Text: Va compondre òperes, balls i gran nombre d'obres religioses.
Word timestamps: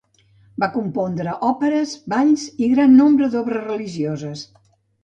Va 0.63 0.69
compondre 0.77 1.35
òperes, 1.49 1.93
balls 2.15 2.47
i 2.69 2.73
gran 2.75 2.99
nombre 3.05 3.31
d'obres 3.37 3.71
religioses. 3.71 4.47